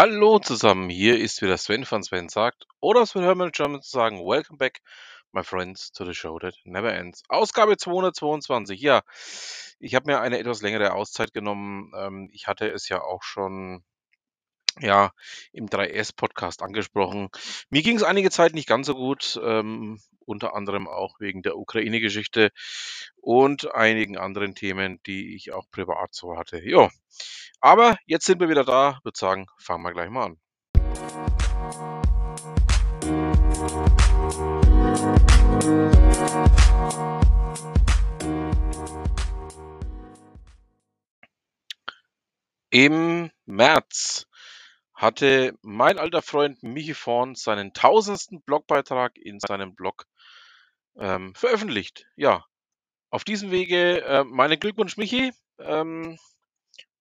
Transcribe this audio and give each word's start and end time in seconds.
Hallo 0.00 0.38
zusammen, 0.38 0.90
hier 0.90 1.18
ist 1.18 1.42
wieder 1.42 1.58
Sven 1.58 1.84
von 1.84 2.04
Sven 2.04 2.28
sagt, 2.28 2.68
oder 2.78 3.04
Sven 3.04 3.24
Hermann 3.24 3.50
German 3.50 3.82
zu 3.82 3.90
sagen, 3.90 4.20
welcome 4.20 4.56
back, 4.56 4.80
my 5.32 5.42
friends, 5.42 5.90
to 5.90 6.04
the 6.04 6.14
show 6.14 6.38
that 6.38 6.54
never 6.62 6.94
ends. 6.94 7.24
Ausgabe 7.28 7.76
222, 7.76 8.80
ja, 8.80 9.02
ich 9.80 9.96
habe 9.96 10.06
mir 10.06 10.20
eine 10.20 10.38
etwas 10.38 10.62
längere 10.62 10.92
Auszeit 10.92 11.32
genommen. 11.32 11.90
Ähm, 11.96 12.30
ich 12.32 12.46
hatte 12.46 12.68
es 12.70 12.88
ja 12.88 13.02
auch 13.02 13.24
schon, 13.24 13.82
ja, 14.78 15.10
im 15.50 15.66
3S-Podcast 15.66 16.62
angesprochen. 16.62 17.30
Mir 17.68 17.82
ging 17.82 17.96
es 17.96 18.04
einige 18.04 18.30
Zeit 18.30 18.54
nicht 18.54 18.68
ganz 18.68 18.86
so 18.86 18.94
gut, 18.94 19.40
ähm, 19.42 20.00
unter 20.28 20.54
anderem 20.54 20.86
auch 20.86 21.18
wegen 21.20 21.42
der 21.42 21.56
Ukraine-Geschichte 21.56 22.50
und 23.16 23.74
einigen 23.74 24.18
anderen 24.18 24.54
Themen, 24.54 25.00
die 25.06 25.34
ich 25.34 25.52
auch 25.52 25.70
privat 25.70 26.14
so 26.14 26.36
hatte. 26.36 26.62
Ja, 26.62 26.90
aber 27.60 27.96
jetzt 28.06 28.26
sind 28.26 28.40
wir 28.40 28.48
wieder 28.48 28.64
da, 28.64 29.00
würde 29.02 29.18
sagen, 29.18 29.46
fangen 29.58 29.82
wir 29.82 29.92
gleich 29.92 30.10
mal 30.10 30.26
an. 30.26 30.38
Im 42.70 43.30
März 43.46 44.26
hatte 44.92 45.54
mein 45.62 45.96
alter 45.96 46.22
Freund 46.22 46.62
Michi 46.62 46.92
Vorn 46.92 47.34
seinen 47.36 47.72
tausendsten 47.72 48.42
Blogbeitrag 48.42 49.16
in 49.16 49.38
seinem 49.38 49.74
Blog 49.74 50.04
ähm, 50.98 51.34
veröffentlicht. 51.34 52.06
Ja, 52.16 52.44
auf 53.10 53.24
diesem 53.24 53.50
Wege 53.50 54.02
äh, 54.04 54.24
meine 54.24 54.58
Glückwunsch, 54.58 54.96
Michi. 54.96 55.32
Ähm, 55.60 56.18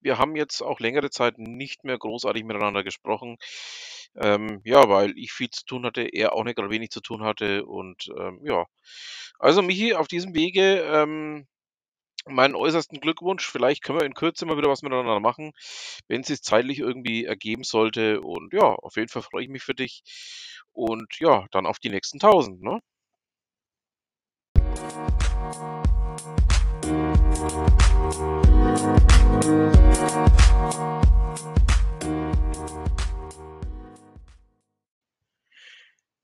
wir 0.00 0.18
haben 0.18 0.36
jetzt 0.36 0.62
auch 0.62 0.78
längere 0.80 1.10
Zeit 1.10 1.38
nicht 1.38 1.84
mehr 1.84 1.98
großartig 1.98 2.44
miteinander 2.44 2.84
gesprochen. 2.84 3.36
Ähm, 4.14 4.60
ja, 4.64 4.88
weil 4.88 5.12
ich 5.18 5.32
viel 5.32 5.50
zu 5.50 5.64
tun 5.64 5.84
hatte, 5.84 6.02
er 6.02 6.32
auch 6.32 6.44
nicht 6.44 6.56
gerade 6.56 6.70
wenig 6.70 6.90
zu 6.90 7.00
tun 7.00 7.22
hatte. 7.24 7.64
Und 7.66 8.08
ähm, 8.18 8.40
ja, 8.44 8.66
also 9.38 9.62
Michi, 9.62 9.94
auf 9.94 10.08
diesem 10.08 10.34
Wege 10.34 10.80
ähm, 10.82 11.46
meinen 12.26 12.54
äußersten 12.54 13.00
Glückwunsch. 13.00 13.46
Vielleicht 13.46 13.82
können 13.82 14.00
wir 14.00 14.06
in 14.06 14.14
Kürze 14.14 14.46
mal 14.46 14.56
wieder 14.56 14.70
was 14.70 14.82
miteinander 14.82 15.20
machen, 15.20 15.52
wenn 16.08 16.22
es 16.22 16.28
sich 16.28 16.42
zeitlich 16.42 16.78
irgendwie 16.78 17.24
ergeben 17.24 17.64
sollte. 17.64 18.20
Und 18.20 18.52
ja, 18.52 18.62
auf 18.62 18.96
jeden 18.96 19.08
Fall 19.08 19.22
freue 19.22 19.44
ich 19.44 19.48
mich 19.50 19.62
für 19.62 19.74
dich. 19.74 20.02
Und 20.72 21.18
ja, 21.20 21.46
dann 21.50 21.66
auf 21.66 21.78
die 21.78 21.90
nächsten 21.90 22.18
1000, 22.20 22.62
ne? 22.62 22.80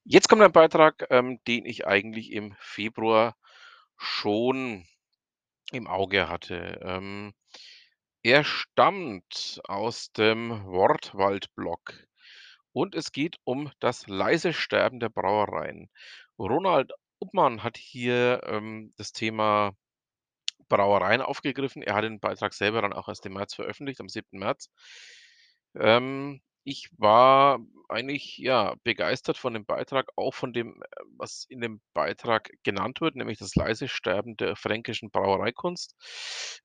Jetzt 0.04 0.28
kommt 0.28 0.42
ein 0.42 0.52
Beitrag, 0.52 1.06
ähm, 1.08 1.40
den 1.48 1.64
ich 1.64 1.86
eigentlich 1.86 2.32
im 2.32 2.54
Februar 2.58 3.34
schon 3.96 4.86
im 5.72 5.86
Auge 5.86 6.28
hatte. 6.28 6.78
Ähm, 6.82 7.32
er 8.22 8.44
stammt 8.44 9.60
aus 9.64 10.12
dem 10.12 10.66
Wortwald-Blog 10.66 11.94
und 12.72 12.94
es 12.94 13.12
geht 13.12 13.36
um 13.44 13.72
das 13.80 14.06
leise 14.06 14.52
Sterben 14.52 15.00
der 15.00 15.08
Brauereien. 15.08 15.90
Ronald 16.38 16.92
Uppmann 17.22 17.62
hat 17.62 17.76
hier 17.76 18.42
ähm, 18.46 18.92
das 18.96 19.12
Thema 19.12 19.76
Brauereien 20.68 21.22
aufgegriffen. 21.22 21.82
Er 21.82 21.94
hat 21.94 22.04
den 22.04 22.20
Beitrag 22.20 22.54
selber 22.54 22.82
dann 22.82 22.92
auch 22.92 23.08
erst 23.08 23.26
im 23.26 23.34
März 23.34 23.54
veröffentlicht, 23.54 24.00
am 24.00 24.08
7. 24.08 24.38
März. 24.38 24.70
Ähm, 25.74 26.40
ich 26.64 26.88
war 26.96 27.60
eigentlich, 27.88 28.38
ja, 28.38 28.76
begeistert 28.84 29.36
von 29.36 29.52
dem 29.54 29.64
Beitrag, 29.66 30.08
auch 30.16 30.32
von 30.32 30.52
dem, 30.52 30.82
äh, 30.82 30.86
was 31.16 31.44
in 31.48 31.60
dem 31.60 31.80
Beitrag 31.92 32.50
genannt 32.62 33.00
wird, 33.00 33.16
nämlich 33.16 33.38
das 33.38 33.54
leise 33.56 33.88
Sterben 33.88 34.36
der 34.36 34.56
fränkischen 34.56 35.10
Brauereikunst. 35.10 35.96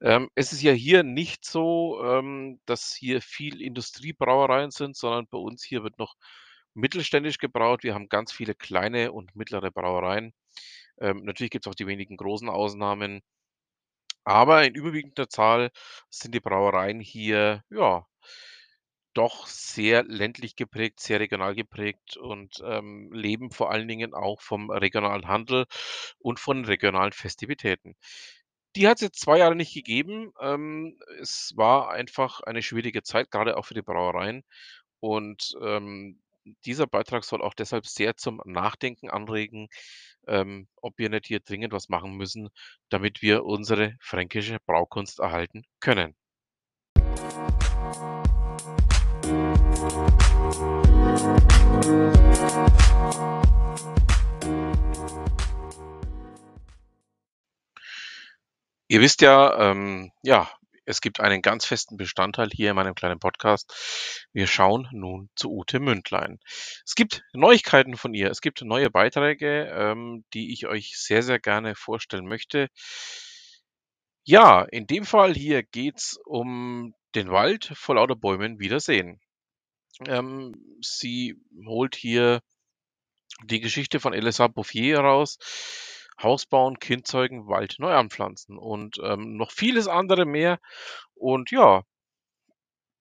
Ähm, 0.01 0.29
es 0.35 0.53
ist 0.53 0.62
ja 0.62 0.72
hier 0.74 1.03
nicht 1.03 1.45
so, 1.45 2.01
ähm, 2.03 2.59
dass 2.66 2.95
hier 2.95 3.22
viel 3.22 3.62
Industriebrauereien 3.62 4.72
sind, 4.72 4.95
sondern 4.95 5.28
bei 5.28 5.38
uns 5.38 5.63
hier 5.63 5.84
wird 5.84 5.97
noch 6.00 6.16
mittelständisch 6.77 7.39
gebraut. 7.39 7.83
Wir 7.83 7.95
haben 7.95 8.09
ganz 8.09 8.33
viele 8.33 8.55
kleine 8.55 9.11
und 9.13 9.35
mittlere 9.35 9.71
Brauereien. 9.71 10.33
Ähm, 10.99 11.23
natürlich 11.25 11.51
gibt 11.51 11.65
es 11.67 11.71
auch 11.71 11.75
die 11.75 11.88
wenigen 11.88 12.17
großen 12.17 12.49
Ausnahmen. 12.49 13.21
Aber 14.25 14.63
in 14.63 14.75
überwiegender 14.75 15.27
Zahl 15.27 15.71
sind 16.11 16.35
die 16.35 16.39
Brauereien 16.39 16.99
hier, 16.99 17.63
ja, 17.71 18.05
doch 19.13 19.47
sehr 19.47 20.03
ländlich 20.03 20.55
geprägt, 20.55 20.99
sehr 20.99 21.19
regional 21.19 21.55
geprägt 21.55 22.17
und, 22.17 22.61
ähm, 22.63 23.11
leben 23.11 23.49
vor 23.51 23.71
allen 23.71 23.88
Dingen 23.88 24.13
auch 24.13 24.41
vom 24.41 24.69
regionalen 24.69 25.27
Handel 25.27 25.65
und 26.19 26.39
von 26.39 26.65
regionalen 26.65 27.13
Festivitäten. 27.13 27.95
Die 28.75 28.88
hat's 28.88 29.01
jetzt 29.01 29.19
2 29.21 29.39
Jahre 29.39 29.55
nicht 29.55 29.73
gegeben. 29.73 30.33
Ähm, 30.39 30.99
es 31.21 31.53
war 31.55 31.89
einfach 31.91 32.41
eine 32.41 32.61
schwierige 32.61 33.01
Zeit, 33.03 33.31
gerade 33.31 33.57
auch 33.57 33.65
für 33.65 33.73
die 33.73 33.81
Brauereien. 33.81 34.44
Und, 34.99 35.53
ähm, 35.63 36.21
dieser 36.66 36.88
Beitrag 36.88 37.24
soll 37.24 37.41
auch 37.41 37.53
deshalb 37.53 37.85
sehr 37.85 38.16
zum 38.18 38.41
Nachdenken 38.46 39.09
anregen, 39.09 39.68
ähm, 40.28 40.68
ob 40.81 40.97
wir 40.97 41.09
nicht 41.09 41.28
hier 41.28 41.40
dringend 41.40 41.74
was 41.74 41.90
machen 41.90 42.16
müssen, 42.16 42.50
damit 42.90 43.22
wir 43.22 43.46
unsere 43.46 43.96
fränkische 44.02 44.57
Braukunst 44.66 45.19
erhalten 45.19 45.63
können. 45.80 46.16
Ihr 58.90 59.02
wisst 59.02 59.22
ja, 59.22 59.72
ähm, 59.72 60.12
ja, 60.24 60.50
es 60.88 61.02
gibt 61.02 61.20
einen 61.20 61.42
ganz 61.42 61.66
festen 61.66 61.98
Bestandteil 61.98 62.50
hier 62.50 62.70
in 62.70 62.75
meinem 62.78 62.96
kleinen 62.96 63.20
Podcast. 63.20 64.28
Wir 64.31 64.48
schauen 64.48 64.88
nun 64.92 65.30
zu 65.36 65.52
Ute 65.52 65.81
Mündlein. 65.81 66.40
Es 66.86 66.96
gibt 66.96 67.24
Neuigkeiten 67.34 67.98
von 67.98 68.14
ihr. 68.14 68.31
Es 68.31 68.40
gibt 68.40 68.62
neue 68.62 68.90
Beiträge, 68.90 69.66
ähm, 69.66 70.24
die 70.34 70.53
ich 70.53 70.66
euch 70.66 70.94
sehr, 70.96 71.24
sehr 71.24 71.40
gerne 71.40 71.75
vorstellen 71.75 72.25
möchte. 72.25 72.70
Ja, 74.24 74.62
in 74.64 74.88
dem 74.88 75.03
Fall 75.03 75.34
hier 75.34 75.62
geht's 75.62 76.18
um 76.25 76.94
den 77.16 77.31
Wald 77.31 77.69
vor 77.75 77.96
lauter 77.96 78.16
Bäumen 78.16 78.59
wiedersehen. 78.59 79.19
Ähm, 80.08 80.56
sie 80.81 81.36
holt 81.66 81.96
hier 81.96 82.42
die 83.44 83.59
Geschichte 83.59 84.00
von 84.00 84.14
Elisa 84.14 84.48
Bouffier 84.48 84.98
heraus. 84.98 85.38
Haus 86.22 86.45
bauen, 86.45 86.79
Kind 86.79 87.07
zeugen, 87.07 87.47
Wald 87.47 87.75
neu 87.79 87.94
anpflanzen 87.94 88.57
und 88.57 89.00
ähm, 89.03 89.38
noch 89.38 89.51
vieles 89.51 89.88
andere 89.88 90.25
mehr. 90.25 90.59
Und 91.13 91.51
ja, 91.51 91.83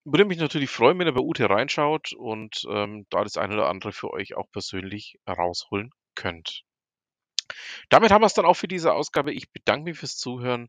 würde 0.05 0.25
mich 0.25 0.39
natürlich 0.39 0.71
freuen, 0.71 0.99
wenn 0.99 1.09
ihr 1.09 1.15
bei 1.15 1.21
Ute 1.21 1.51
reinschaut 1.51 2.13
und 2.13 2.65
ähm, 2.71 3.07
da 3.11 3.25
das 3.25 3.37
eine 3.37 3.55
oder 3.55 3.69
andere 3.69 3.93
für 3.93 4.11
euch 4.13 4.37
auch 4.37 4.51
persönlich 4.53 5.19
rausholen 5.29 5.91
könnt. 6.15 6.63
Damit 7.89 8.11
haben 8.11 8.23
wir 8.23 8.27
es 8.27 8.35
dann 8.35 8.45
auch 8.45 8.55
für 8.55 8.69
diese 8.69 8.93
Ausgabe. 8.93 9.33
Ich 9.33 9.51
bedanke 9.53 9.91
mich 9.91 9.99
fürs 9.99 10.17
Zuhören. 10.17 10.69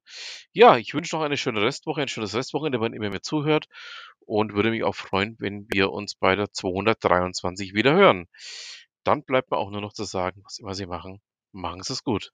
Ja, 0.53 0.77
ich 0.77 0.93
wünsche 0.93 1.15
noch 1.15 1.23
eine 1.23 1.37
schöne 1.37 1.61
Restwoche, 1.61 2.01
ein 2.01 2.07
schönes 2.07 2.35
Restwochenende, 2.35 2.81
wenn 2.81 2.93
ihr 2.93 2.99
mir 2.99 3.21
zuhört 3.21 3.67
und 4.25 4.53
würde 4.53 4.71
mich 4.71 4.83
auch 4.83 4.95
freuen, 4.95 5.35
wenn 5.39 5.67
wir 5.69 5.91
uns 5.91 6.15
bei 6.15 6.35
der 6.35 6.51
223 6.51 7.73
wieder 7.73 7.93
hören. 7.93 8.27
Dann 9.03 9.23
bleibt 9.23 9.51
mir 9.51 9.57
auch 9.57 9.71
nur 9.71 9.81
noch 9.81 9.93
zu 9.93 10.03
sagen, 10.03 10.41
was 10.43 10.59
immer 10.59 10.73
Sie 10.75 10.85
machen, 10.85 11.21
Machen 11.51 11.81
Sie 11.83 11.93
es 11.93 12.03
gut. 12.03 12.31